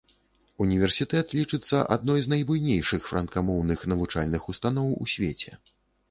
[0.63, 5.51] Універсітэт лічыцца адной з найбуйнейшых франкамоўных навучальных устаноў у свеце.